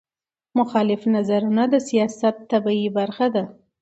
[0.59, 3.43] مخالف نظرونه د سیاست طبیعي برخه ده